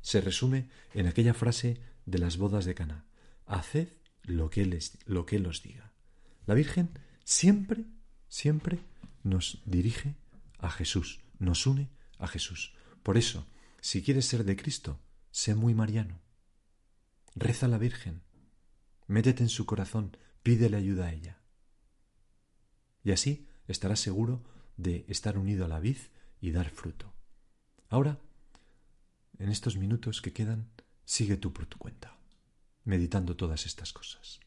se 0.03 0.21
resume 0.21 0.69
en 0.95 1.07
aquella 1.07 1.35
frase 1.35 1.81
de 2.07 2.19
las 2.19 2.37
bodas 2.38 2.64
de 2.64 2.75
Cana: 2.75 3.05
Haced 3.47 3.88
lo 4.25 4.51
que, 4.51 4.62
que 5.27 5.37
Él 5.37 5.47
os 5.47 5.62
diga. 5.62 5.93
La 6.47 6.55
Virgen 6.55 6.90
siempre, 7.25 7.85
siempre 8.29 8.81
nos 9.23 9.62
dirige 9.64 10.16
a 10.59 10.71
Jesús, 10.71 11.21
nos 11.38 11.66
une 11.66 11.88
a 12.21 12.29
Jesús. 12.29 12.75
Por 13.03 13.17
eso, 13.17 13.47
si 13.81 14.03
quieres 14.03 14.27
ser 14.27 14.45
de 14.45 14.57
Cristo, 14.57 15.01
sé 15.31 15.55
muy 15.55 15.75
mariano. 15.75 16.21
Reza 17.35 17.67
a 17.67 17.69
la 17.69 17.79
Virgen, 17.79 18.23
métete 19.07 19.43
en 19.43 19.49
su 19.49 19.67
corazón, 19.67 20.17
pídele 20.43 20.77
ayuda 20.77 21.07
a 21.07 21.13
ella. 21.13 21.41
Y 23.03 23.13
así 23.13 23.49
estarás 23.67 24.01
seguro 24.01 24.45
de 24.77 25.05
estar 25.09 25.39
unido 25.39 25.65
a 25.65 25.69
la 25.69 25.81
vid 25.81 25.99
y 26.41 26.51
dar 26.51 26.71
fruto. 26.71 27.13
Ahora, 27.89 28.21
en 29.39 29.49
estos 29.49 29.77
minutos 29.77 30.21
que 30.21 30.33
quedan, 30.33 30.71
sigue 31.05 31.37
tú 31.37 31.53
por 31.53 31.67
tu 31.67 31.79
cuenta, 31.79 32.19
meditando 32.85 33.37
todas 33.37 33.67
estas 33.67 33.93
cosas. 33.93 34.41